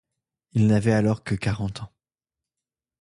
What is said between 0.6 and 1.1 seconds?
n’avait